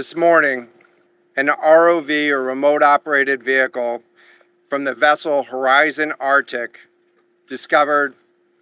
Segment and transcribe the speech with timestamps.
[0.00, 0.68] This morning,
[1.36, 4.02] an ROV or remote operated vehicle
[4.70, 6.88] from the vessel Horizon Arctic
[7.46, 8.14] discovered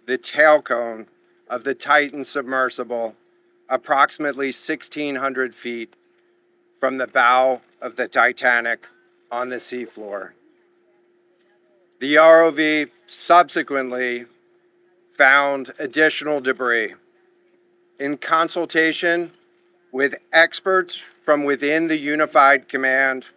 [0.05, 1.07] the tail cone
[1.49, 3.15] of the Titan submersible
[3.69, 5.93] approximately 1,600 feet
[6.77, 8.89] from the bow of the Titanic
[9.31, 10.31] on the seafloor.
[12.01, 14.25] The ROV subsequently
[15.13, 16.95] found additional debris.
[17.97, 19.31] In consultation
[19.91, 23.27] with experts from within the Unified Command,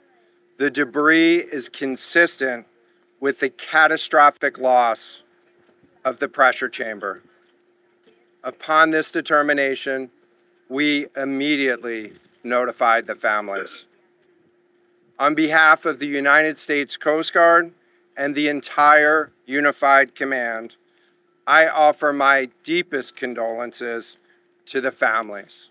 [0.58, 2.66] the debris is consistent
[3.20, 5.22] with the catastrophic loss
[6.04, 7.22] of the pressure chamber.
[8.44, 10.10] Upon this determination,
[10.68, 12.12] we immediately
[12.42, 13.86] notified the families.
[15.18, 17.72] On behalf of the United States Coast Guard
[18.16, 20.76] and the entire Unified Command,
[21.46, 24.16] I offer my deepest condolences
[24.66, 25.68] to the families.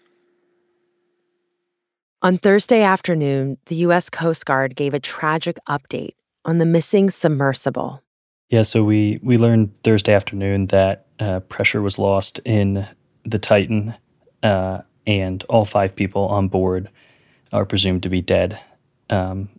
[2.24, 4.08] On Thursday afternoon, the U.S.
[4.08, 6.14] Coast Guard gave a tragic update
[6.46, 8.04] on the missing submersible.
[8.50, 12.86] Yeah, so we, we learned Thursday afternoon that uh, pressure was lost in
[13.26, 13.96] the Titan,
[14.44, 16.90] uh, and all five people on board
[17.54, 18.60] are presumed to be dead.
[19.10, 19.50] Um,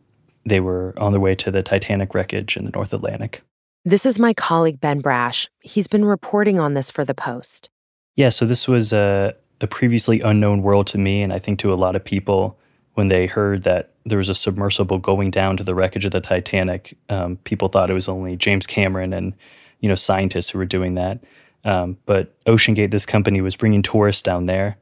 [0.46, 3.42] they were on their way to the Titanic wreckage in the North Atlantic.
[3.84, 5.48] This is my colleague Ben Brasch.
[5.62, 7.70] He's been reporting on this for the Post.
[8.14, 11.72] Yeah, so this was a, a previously unknown world to me, and I think to
[11.72, 12.58] a lot of people
[12.94, 16.20] when they heard that there was a submersible going down to the wreckage of the
[16.20, 16.96] Titanic.
[17.08, 19.32] Um, people thought it was only James Cameron and
[19.80, 21.20] you know scientists who were doing that.
[21.64, 24.76] Um, but OceanGate, this company, was bringing tourists down there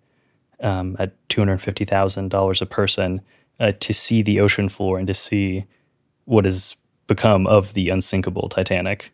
[0.61, 3.21] um, at two hundred fifty thousand dollars a person
[3.61, 5.67] uh, to see the ocean floor and to see
[6.25, 6.75] what has
[7.07, 9.13] become of the unsinkable Titanic.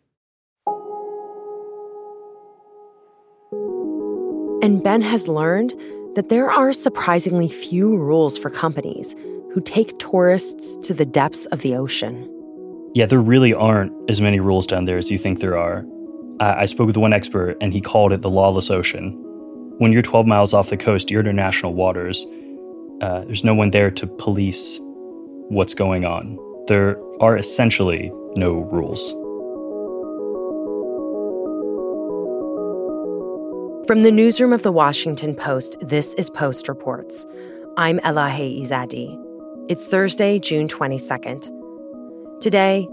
[4.67, 5.73] And Ben has learned
[6.17, 9.15] that there are surprisingly few rules for companies
[9.53, 12.29] who take tourists to the depths of the ocean.
[12.93, 15.87] Yeah, there really aren't as many rules down there as you think there are.
[16.41, 19.13] I, I spoke with one expert, and he called it the lawless ocean.
[19.79, 22.27] When you're 12 miles off the coast, you're in international waters.
[23.01, 24.81] Uh, there's no one there to police
[25.49, 26.37] what's going on.
[26.67, 29.15] There are essentially no rules.
[33.87, 37.25] From the newsroom of the Washington Post, this is Post Reports.
[37.77, 39.17] I'm Elahe Izadi.
[39.69, 42.41] It's Thursday, June 22nd.
[42.41, 42.89] Today,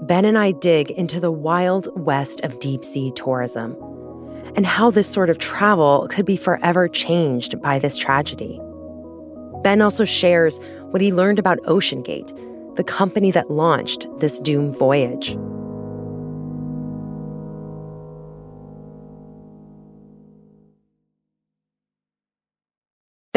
[0.00, 3.76] Ben and I dig into the wild west of deep sea tourism
[4.56, 8.58] and how this sort of travel could be forever changed by this tragedy.
[9.62, 10.58] Ben also shares
[10.92, 15.36] what he learned about OceanGate, the company that launched this doomed voyage.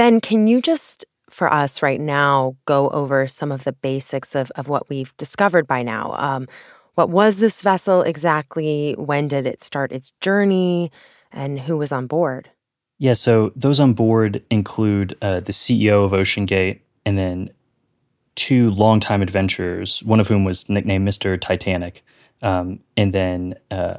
[0.02, 4.50] Ben, can you just, for us right now, go over some of the basics of,
[4.56, 6.16] of what we've discovered by now?
[6.18, 6.48] Um,
[6.96, 8.96] what was this vessel exactly?
[8.98, 10.92] When did it start its journey?
[11.32, 12.50] And who was on board?
[12.98, 17.52] Yeah, so those on board include uh, the CEO of OceanGate and then
[18.34, 21.40] two longtime adventurers, one of whom was nicknamed Mr.
[21.40, 22.04] Titanic,
[22.42, 23.98] um, and then uh,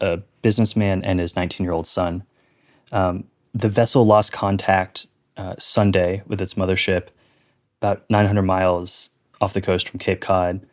[0.00, 2.24] a businessman and his 19 year old son.
[2.90, 3.22] Um,
[3.54, 5.06] the vessel lost contact
[5.36, 7.08] uh, Sunday with its mothership,
[7.80, 10.66] about 900 miles off the coast from Cape Cod.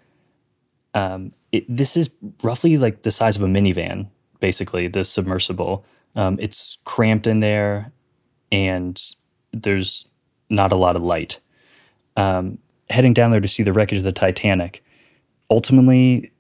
[0.94, 2.10] Um, it, this is
[2.44, 4.08] roughly like the size of a minivan,
[4.40, 5.86] basically, the submersible.
[6.16, 7.92] Um, it's cramped in there,
[8.52, 9.02] and
[9.54, 10.06] there's
[10.50, 11.40] not a lot of light.
[12.18, 12.58] Um,
[12.90, 14.84] heading down there to see the wreckage of the Titanic.
[15.50, 16.32] Ultimately,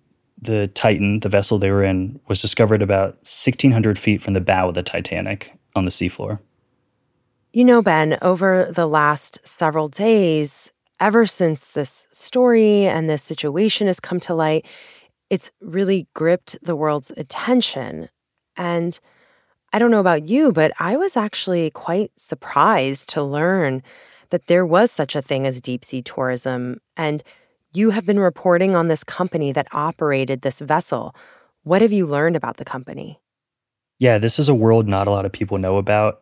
[0.42, 4.70] the Titan, the vessel they were in, was discovered about 1,600 feet from the bow
[4.70, 6.40] of the Titanic on the seafloor.
[7.53, 13.88] You know, Ben, over the last several days, ever since this story and this situation
[13.88, 14.66] has come to light,
[15.29, 18.07] it's really gripped the world's attention.
[18.56, 18.97] And
[19.73, 23.83] I don't know about you, but I was actually quite surprised to learn
[24.30, 26.80] that there was such a thing as deep sea tourism.
[26.95, 27.21] And
[27.74, 31.13] you have been reporting on this company that operated this vessel.
[31.63, 33.19] What have you learned about the company?
[34.00, 36.20] Yeah, this is a world not a lot of people know about.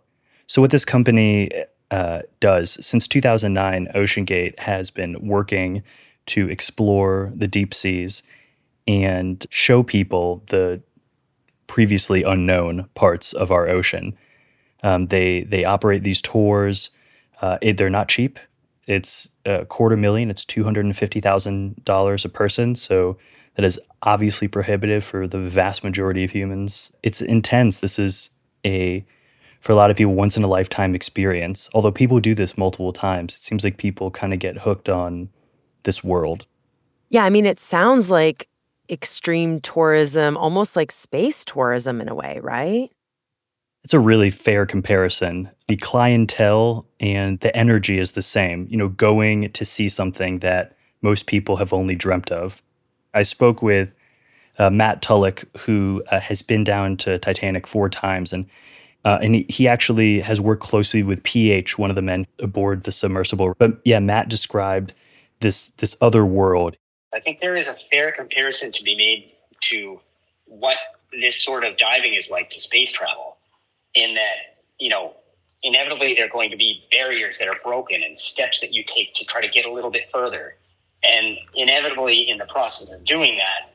[0.49, 1.51] So, what this company
[1.91, 5.83] uh, does since 2009, OceanGate has been working
[6.25, 8.23] to explore the deep seas
[8.87, 10.81] and show people the
[11.67, 14.17] previously unknown parts of our ocean.
[14.81, 16.89] Um, they they operate these tours.
[17.43, 18.39] Uh, it, they're not cheap.
[18.87, 20.31] It's a quarter million.
[20.31, 22.75] It's two hundred and fifty thousand dollars a person.
[22.75, 23.19] So
[23.53, 26.91] that is obviously prohibitive for the vast majority of humans.
[27.03, 27.81] It's intense.
[27.81, 28.31] This is
[28.65, 29.05] a
[29.59, 31.69] for a lot of people once in a lifetime experience.
[31.73, 35.29] Although people do this multiple times, it seems like people kind of get hooked on
[35.83, 36.45] this world.
[37.09, 38.47] Yeah, I mean, it sounds like
[38.89, 42.91] extreme tourism, almost like space tourism in a way, right?
[43.83, 45.49] It's a really fair comparison.
[45.67, 48.67] The clientele and the energy is the same.
[48.69, 52.61] You know, going to see something that most people have only dreamt of.
[53.13, 53.89] I spoke with
[54.57, 58.45] uh, Matt Tulloch, who uh, has been down to Titanic four times, and
[59.05, 62.83] uh, and he, he actually has worked closely with PH, one of the men aboard
[62.83, 63.53] the submersible.
[63.57, 64.93] But yeah, Matt described
[65.39, 66.75] this this other world.
[67.13, 69.33] I think there is a fair comparison to be made
[69.71, 69.99] to
[70.45, 70.77] what
[71.11, 73.37] this sort of diving is like to space travel,
[73.93, 75.15] in that you know
[75.63, 79.13] inevitably there are going to be barriers that are broken and steps that you take
[79.15, 80.55] to try to get a little bit further,
[81.03, 83.69] and inevitably in the process of doing that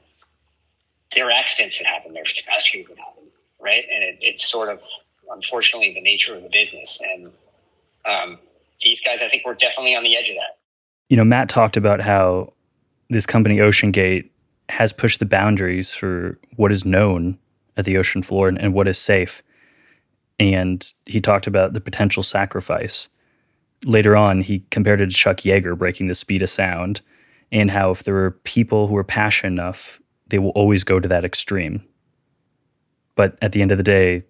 [1.14, 3.24] there are accidents that happen, there's catastrophes that happen,
[3.60, 3.84] right?
[3.92, 4.80] And it, it's sort of
[5.32, 7.00] unfortunately the nature of the business.
[7.02, 7.32] And
[8.04, 8.38] um,
[8.82, 10.58] these guys, I think, were definitely on the edge of that.
[11.08, 12.52] You know, Matt talked about how
[13.10, 14.30] this company, OceanGate,
[14.70, 17.38] has pushed the boundaries for what is known
[17.76, 19.42] at the ocean floor and, and what is safe.
[20.38, 23.08] And he talked about the potential sacrifice.
[23.84, 27.02] Later on, he compared it to Chuck Yeager breaking the speed of sound,
[27.52, 31.08] and how if there are people who are passionate enough they will always go to
[31.08, 31.84] that extreme.
[33.14, 34.24] But at the end of the day,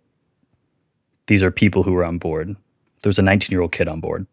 [1.26, 2.56] these are people who were on board.
[3.02, 4.26] There was a 19 year old kid on board.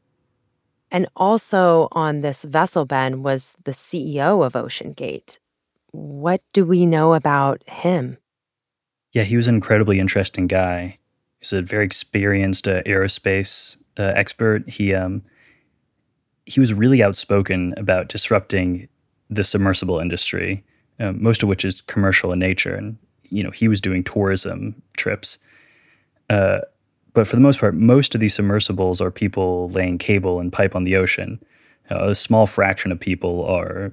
[0.92, 5.38] And also on this vessel, Ben, was the CEO of OceanGate.
[5.92, 8.18] What do we know about him?
[9.14, 10.98] Yeah, he was an incredibly interesting guy.
[11.40, 14.70] He's a very experienced uh, aerospace uh, expert.
[14.70, 15.24] He um,
[16.46, 18.88] he was really outspoken about disrupting
[19.30, 20.64] the submersible industry
[21.02, 22.76] um, most of which is commercial in nature.
[22.76, 22.98] And
[23.30, 25.40] you know, he was doing tourism trips.
[26.30, 26.60] Uh,
[27.14, 30.76] but for the most part, most of these submersibles are people laying cable and pipe
[30.76, 31.42] on the ocean.
[31.90, 33.92] A small fraction of people are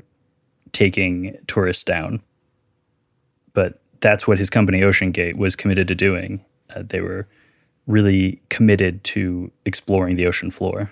[0.72, 2.22] taking tourists down.
[3.54, 6.44] But that's what his company OceanGate was committed to doing.
[6.74, 7.26] Uh, they were
[7.86, 10.90] really committed to exploring the ocean floor.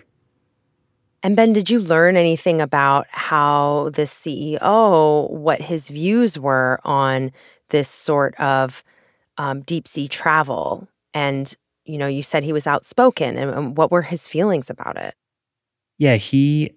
[1.22, 7.32] And Ben, did you learn anything about how the CEO, what his views were on
[7.70, 8.82] this sort of
[9.38, 10.88] um, deep sea travel?
[11.14, 11.54] And,
[11.86, 13.38] you know, you said he was outspoken.
[13.38, 15.14] And, and what were his feelings about it?
[15.98, 16.74] Yeah, he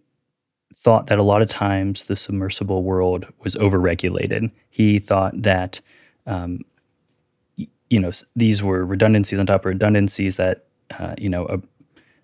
[0.76, 4.52] thought that a lot of times the submersible world was overregulated.
[4.70, 5.82] He thought that,
[6.26, 6.62] um,
[7.58, 10.66] you know, these were redundancies on top of redundancies that,
[10.98, 11.60] uh, you know, a,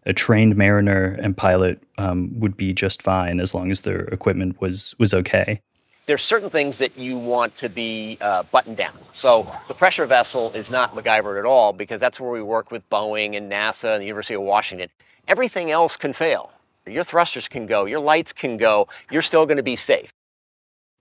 [0.06, 4.62] a trained mariner and pilot um, would be just fine as long as their equipment
[4.62, 5.60] was was okay.
[6.06, 8.94] There's certain things that you want to be uh, buttoned down.
[9.13, 12.88] So the pressure vessel is not MacGyver at all because that's where we work with
[12.90, 14.90] Boeing and NASA and the University of Washington.
[15.28, 16.52] Everything else can fail.
[16.86, 18.88] Your thrusters can go, your lights can go.
[19.10, 20.12] You're still going to be safe.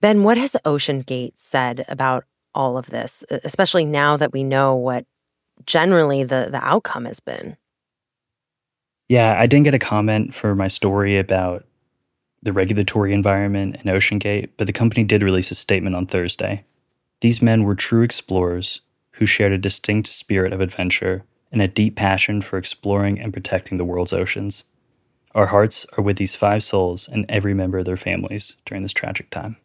[0.01, 2.25] Ben, what has OceanGate said about
[2.55, 5.05] all of this, especially now that we know what
[5.65, 7.57] generally the, the outcome has been?
[9.07, 11.65] Yeah, I didn't get a comment for my story about
[12.45, 16.63] the regulatory environment and OceanGate, but the company did release a statement on Thursday.
[17.21, 18.81] These men were true explorers
[19.13, 23.77] who shared a distinct spirit of adventure and a deep passion for exploring and protecting
[23.77, 24.65] the world's oceans.
[25.33, 28.93] Our hearts are with these five souls and every member of their families during this
[28.93, 29.57] tragic time.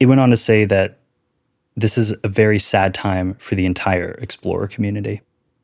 [0.00, 0.98] It went on to say that
[1.76, 5.20] this is a very sad time for the entire explorer community.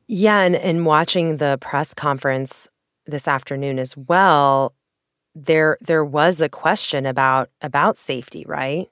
[0.06, 2.68] Yeah, and, and watching the press conference
[3.06, 4.74] this afternoon as well,
[5.34, 8.88] there there was a question about about safety, right?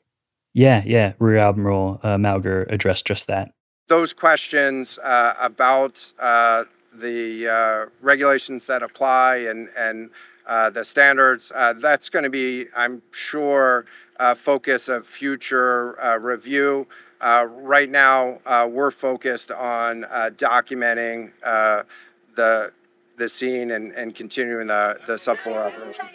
[0.55, 1.15] Yeah, yeah.
[1.19, 3.53] Rear Admiral uh, Mauger addressed just that.
[3.89, 10.11] Those questions uh, about uh, the uh, regulations that apply and and
[10.47, 16.89] uh, the standards, uh, that's going to be, I'm sure, a focus of future review.
[17.23, 21.85] Uh, right now, uh, we're focused on uh, documenting uh,
[22.35, 22.73] the
[23.17, 26.07] the scene and, and continuing the, the subfloor operation.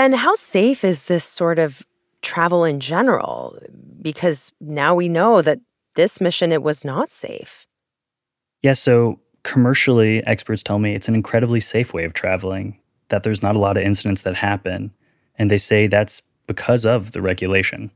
[0.00, 1.82] Ben, how safe is this sort of
[2.22, 3.58] travel in general?
[4.00, 5.58] Because now we know that
[5.94, 7.66] this mission it was not safe.
[8.62, 12.78] Yeah, so commercially, experts tell me it's an incredibly safe way of traveling.
[13.10, 14.90] That there's not a lot of incidents that happen,
[15.34, 17.90] and they say that's because of the regulation.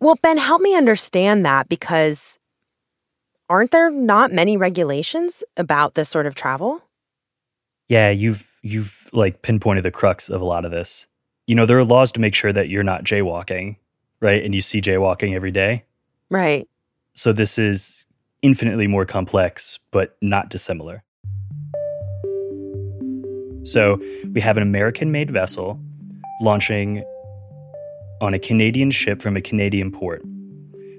[0.00, 2.40] Well, Ben, help me understand that because
[3.48, 6.82] aren't there not many regulations about this sort of travel?
[7.86, 11.06] Yeah, you've you've like pinpointed the crux of a lot of this.
[11.46, 13.76] You know, there are laws to make sure that you're not jaywalking,
[14.20, 14.42] right?
[14.42, 15.84] And you see jaywalking every day.
[16.30, 16.66] Right.
[17.14, 18.06] So this is
[18.42, 21.04] infinitely more complex, but not dissimilar.
[23.64, 24.00] So
[24.32, 25.78] we have an American made vessel
[26.40, 27.04] launching
[28.22, 30.22] on a Canadian ship from a Canadian port.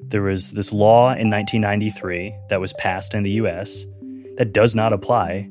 [0.09, 3.87] There was this law in 1993 that was passed in the US
[4.37, 5.49] that does not apply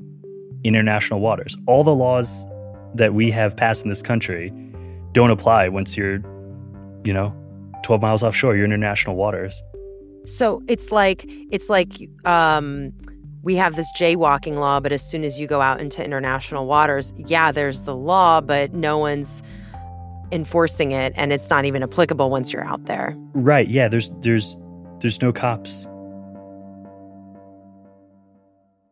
[0.64, 1.56] international waters.
[1.66, 2.46] All the laws
[2.94, 4.52] that we have passed in this country
[5.12, 6.20] don't apply once you're,
[7.04, 7.34] you know,
[7.84, 9.62] 12 miles offshore, you're in international waters.
[10.26, 11.92] So it's like it's like
[12.24, 12.92] um,
[13.42, 17.12] we have this jaywalking law, but as soon as you go out into international waters,
[17.18, 19.42] yeah, there's the law, but no one's
[20.32, 23.14] enforcing it, and it's not even applicable once you're out there.
[23.34, 23.68] Right?
[23.68, 23.88] Yeah.
[23.88, 24.56] There's there's
[25.00, 25.86] there's no cops.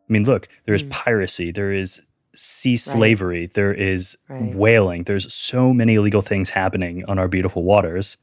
[0.09, 0.89] I mean, look, there is Mm.
[0.91, 2.01] piracy, there is
[2.35, 4.55] sea slavery, there is Right.
[4.55, 5.03] whaling.
[5.03, 8.17] There's so many illegal things happening on our beautiful waters.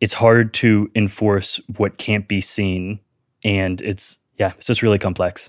[0.00, 2.98] It's hard to enforce what can't be seen,
[3.44, 5.48] and it's yeah, it's just really complex.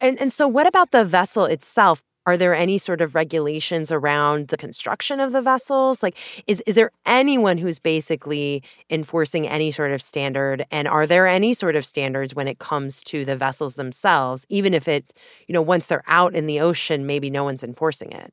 [0.00, 2.02] And and so what about the vessel itself?
[2.26, 6.02] Are there any sort of regulations around the construction of the vessels?
[6.02, 11.26] Like is is there anyone who's basically enforcing any sort of standard and are there
[11.26, 15.14] any sort of standards when it comes to the vessels themselves even if it's,
[15.46, 18.32] you know, once they're out in the ocean maybe no one's enforcing it?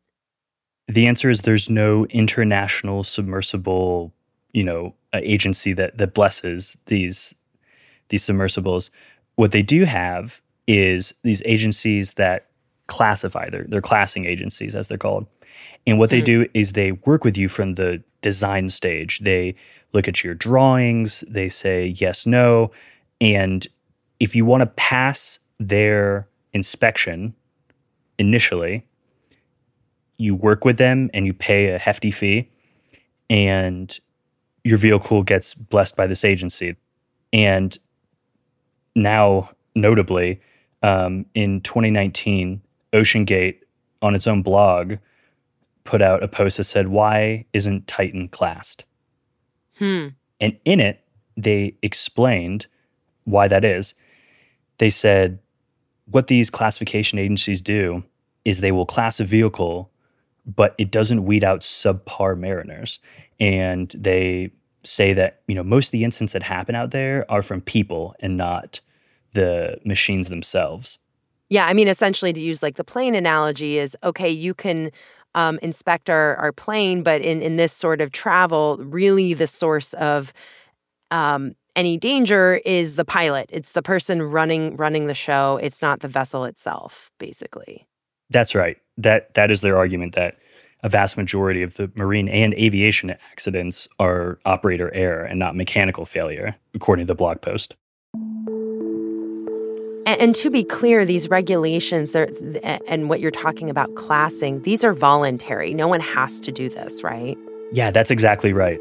[0.88, 4.12] The answer is there's no international submersible,
[4.51, 7.33] you know, uh, agency that that blesses these
[8.09, 8.89] these submersibles.
[9.35, 12.47] What they do have is these agencies that
[12.97, 13.50] classify.
[13.50, 15.25] They're they're classing agencies as they're called.
[15.88, 16.25] And what they Hmm.
[16.33, 19.19] do is they work with you from the design stage.
[19.19, 19.55] They
[19.93, 22.71] look at your drawings, they say yes, no,
[23.21, 23.67] and
[24.19, 27.33] if you want to pass their inspection
[28.17, 28.83] initially,
[30.17, 32.50] you work with them and you pay a hefty fee
[33.29, 34.00] and
[34.63, 36.75] your vehicle gets blessed by this agency
[37.33, 37.77] and
[38.95, 40.39] now notably
[40.83, 42.62] um, in 2019
[42.93, 43.59] oceangate
[44.01, 44.95] on its own blog
[45.83, 48.85] put out a post that said why isn't titan classed?
[49.79, 50.09] Hmm.
[50.39, 51.03] and in it
[51.35, 52.67] they explained
[53.23, 53.95] why that is.
[54.77, 55.39] They said
[56.05, 58.03] what these classification agencies do
[58.45, 59.89] is they will class a vehicle
[60.45, 63.00] but it doesn't weed out subpar mariners.
[63.39, 64.51] And they
[64.83, 68.15] say that you know most of the incidents that happen out there are from people
[68.19, 68.81] and not
[69.33, 71.00] the machines themselves
[71.50, 74.29] Yeah, I mean, essentially, to use like the plane analogy is okay.
[74.29, 74.91] You can
[75.35, 79.93] um, inspect our our plane, but in in this sort of travel, really, the source
[79.95, 80.33] of
[81.12, 83.50] um, any danger is the pilot.
[83.51, 85.59] It's the person running running the show.
[85.62, 87.88] It's not the vessel itself, basically.
[88.29, 90.38] that's right that that is their argument that
[90.83, 96.05] a vast majority of the marine and aviation accidents are operator error and not mechanical
[96.05, 97.75] failure according to the blog post
[100.05, 105.74] And, to be clear, these regulations, and what you're talking about classing, these are voluntary.
[105.74, 107.38] No one has to do this, right?
[107.72, 108.79] Yeah, that's exactly right.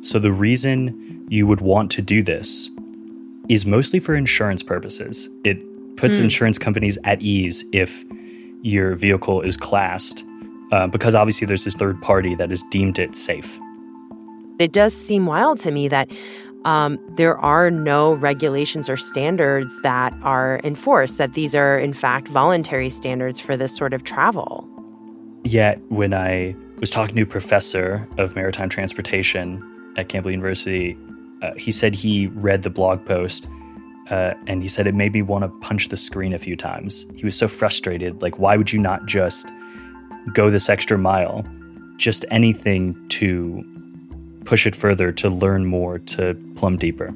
[0.00, 2.70] So, the reason you would want to do this
[3.48, 5.28] is mostly for insurance purposes.
[5.44, 5.58] It
[5.96, 6.24] puts Hmm.
[6.24, 8.04] insurance companies at ease if
[8.62, 10.24] your vehicle is classed,
[10.72, 13.60] uh, because obviously there's this third party that has deemed it safe.
[14.58, 16.08] It does seem wild to me that
[16.64, 22.28] um, there are no regulations or standards that are enforced, that these are, in fact,
[22.28, 24.68] voluntary standards for this sort of travel.
[25.44, 29.62] Yet, when I was talking to a professor of maritime transportation
[29.96, 30.96] at Campbell University,
[31.42, 33.48] uh, he said he read the blog post
[34.10, 37.06] uh, and he said it made me want to punch the screen a few times.
[37.14, 38.20] He was so frustrated.
[38.20, 39.48] Like, why would you not just
[40.34, 41.44] go this extra mile?
[41.96, 43.64] Just anything to
[44.50, 47.14] push it further, to learn more, to plumb deeper.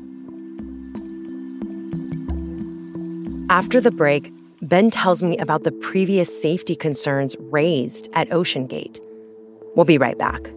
[3.50, 9.00] After the break, Ben tells me about the previous safety concerns raised at OceanGate.
[9.74, 10.48] We'll be right back.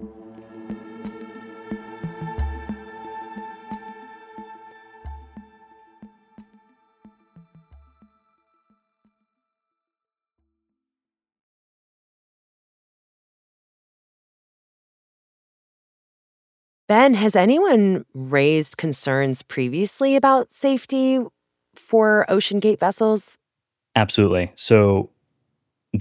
[16.87, 21.19] Ben, has anyone raised concerns previously about safety
[21.75, 23.37] for OceanGate vessels?
[23.95, 24.51] Absolutely.
[24.55, 25.09] So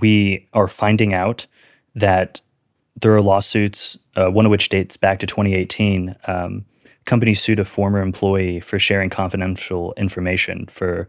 [0.01, 1.47] we are finding out
[1.97, 2.41] that
[3.01, 6.15] there are lawsuits, uh, one of which dates back to 2018.
[6.29, 6.65] Um,
[7.05, 11.09] company sued a former employee for sharing confidential information for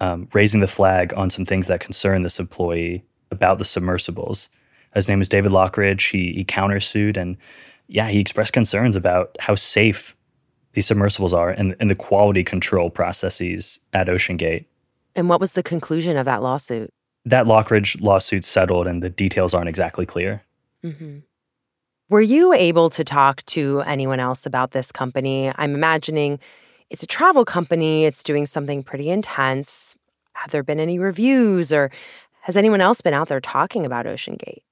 [0.00, 4.48] um, raising the flag on some things that concern this employee about the submersibles.
[4.94, 6.10] His name is David Lochridge.
[6.10, 7.36] He, he countersued and
[7.90, 10.16] yeah, he expressed concerns about how safe
[10.72, 14.64] these submersibles are and, and the quality control processes at OceanGate.
[15.16, 16.92] And what was the conclusion of that lawsuit?
[17.24, 20.42] That Lochridge lawsuit settled, and the details aren't exactly clear.
[20.84, 21.18] Mm-hmm.
[22.08, 25.52] Were you able to talk to anyone else about this company?
[25.56, 26.38] I'm imagining
[26.88, 29.94] it's a travel company, it's doing something pretty intense.
[30.32, 31.90] Have there been any reviews or
[32.42, 34.62] has anyone else been out there talking about OceanGate?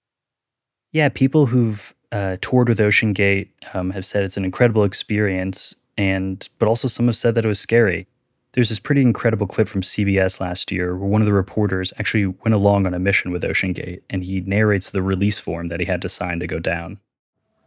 [0.91, 6.49] Yeah, people who've uh, toured with OceanGate um, have said it's an incredible experience, and
[6.59, 8.07] but also some have said that it was scary.
[8.53, 12.27] There's this pretty incredible clip from CBS last year where one of the reporters actually
[12.27, 15.87] went along on a mission with OceanGate, and he narrates the release form that he
[15.87, 16.99] had to sign to go down.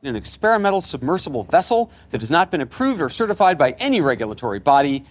[0.03, 5.05] An experimental submersible vessel that has not been approved or certified by any regulatory body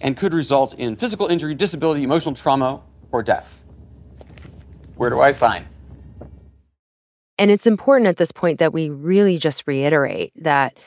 [0.00, 3.64] and could result in physical injury, disability, emotional trauma, or death.
[4.96, 5.66] Where do I sign?
[7.38, 10.78] And it's important at this point that we really just reiterate that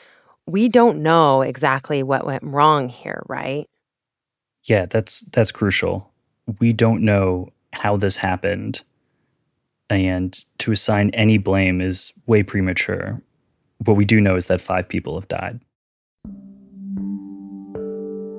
[0.45, 3.67] we don't know exactly what went wrong here, right?
[4.63, 6.11] Yeah, that's that's crucial.
[6.59, 8.83] We don't know how this happened.
[9.89, 13.21] And to assign any blame is way premature.
[13.83, 15.59] What we do know is that 5 people have died.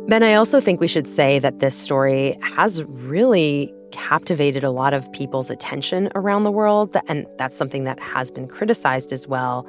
[0.09, 4.93] Ben, I also think we should say that this story has really captivated a lot
[4.93, 9.67] of people's attention around the world, and that's something that has been criticized as well.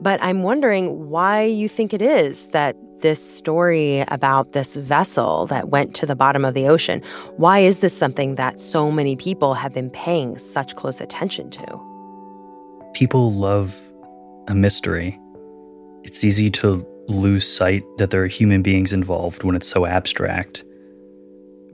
[0.00, 5.70] But I'm wondering why you think it is that this story about this vessel that
[5.70, 7.02] went to the bottom of the ocean,
[7.36, 11.64] why is this something that so many people have been paying such close attention to?
[12.94, 13.80] People love
[14.48, 15.18] a mystery.
[16.02, 20.64] It's easy to lose sight that there are human beings involved when it's so abstract.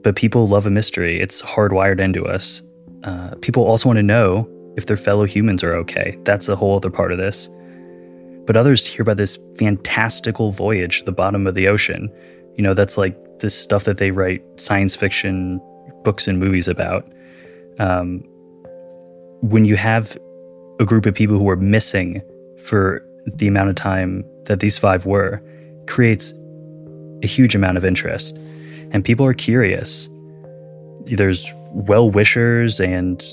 [0.05, 2.61] But people love a mystery, it's hardwired into us.
[3.05, 4.47] Uh, people also want to know
[4.77, 6.15] if their fellow humans are okay.
[6.25, 7.49] That's a whole other part of this.
[8.45, 12.13] But others hear about this fantastical voyage to the bottom of the ocean.
[12.53, 15.59] You know, that's like this stuff that they write science fiction
[16.03, 17.03] books and movies about.
[17.79, 18.23] Um,
[19.41, 20.19] when you have
[20.79, 22.21] a group of people who are missing
[22.59, 25.41] for the amount of time that these five were
[25.87, 26.31] creates
[27.23, 28.37] a huge amount of interest.
[28.91, 30.09] And people are curious.
[31.05, 33.23] There's well wishers and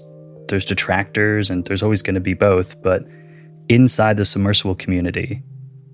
[0.48, 2.80] there's detractors, and there's always going to be both.
[2.82, 3.04] But
[3.68, 5.42] inside the submersible community,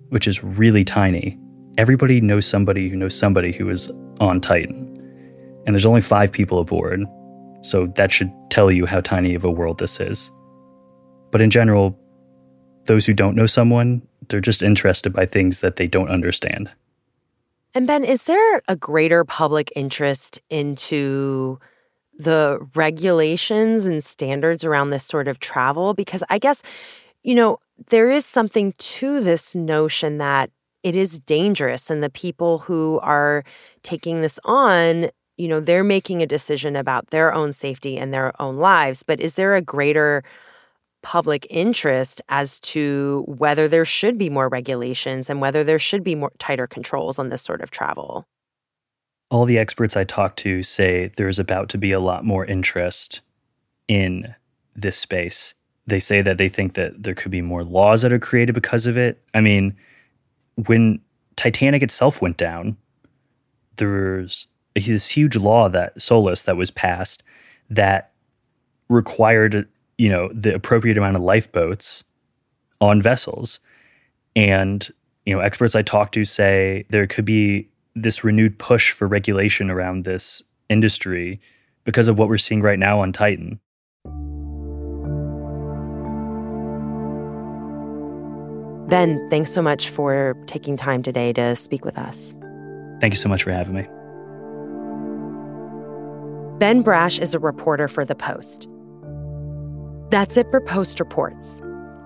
[0.08, 1.38] which is really tiny,
[1.76, 3.90] everybody knows somebody who knows somebody who is
[4.20, 4.84] on Titan.
[5.66, 7.04] And there's only five people aboard.
[7.62, 10.30] So that should tell you how tiny of a world this is.
[11.30, 11.98] But in general,
[12.86, 16.70] those who don't know someone, they're just interested by things that they don't understand.
[17.74, 21.58] And Ben, is there a greater public interest into
[22.18, 25.94] the regulations and standards around this sort of travel?
[25.94, 26.62] Because I guess,
[27.22, 27.58] you know,
[27.90, 30.50] there is something to this notion that
[30.82, 33.44] it is dangerous and the people who are
[33.82, 38.32] taking this on you know they're making a decision about their own safety and their
[38.40, 40.22] own lives but is there a greater
[41.02, 46.14] public interest as to whether there should be more regulations and whether there should be
[46.14, 48.26] more tighter controls on this sort of travel.
[49.30, 53.20] All the experts I talk to say there's about to be a lot more interest
[53.86, 54.34] in
[54.74, 55.54] this space.
[55.86, 58.86] They say that they think that there could be more laws that are created because
[58.86, 59.22] of it.
[59.34, 59.76] I mean,
[60.66, 61.00] when
[61.36, 62.76] Titanic itself went down,
[63.76, 67.22] there was this huge law that SOLAS that was passed
[67.70, 68.12] that
[68.88, 72.04] required you know the appropriate amount of lifeboats
[72.80, 73.60] on vessels.
[74.34, 74.88] And
[75.28, 79.70] you know experts i talk to say there could be this renewed push for regulation
[79.70, 81.38] around this industry
[81.84, 83.60] because of what we're seeing right now on titan.
[88.88, 92.34] Ben thanks so much for taking time today to speak with us.
[93.02, 93.82] Thank you so much for having me.
[96.58, 98.66] Ben Brasch is a reporter for the post
[100.10, 101.62] that's it for Post Reports.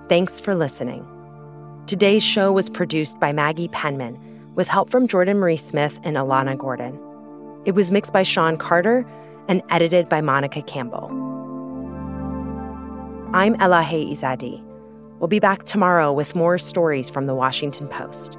[0.08, 1.06] Thanks for listening.
[1.86, 4.18] Today's show was produced by Maggie Penman
[4.54, 6.98] with help from Jordan Marie Smith and Alana Gordon.
[7.64, 9.06] It was mixed by Sean Carter
[9.48, 11.06] and edited by Monica Campbell.
[13.34, 14.62] I'm Elahe Izadi.
[15.18, 18.36] We'll be back tomorrow with more stories from the Washington Post.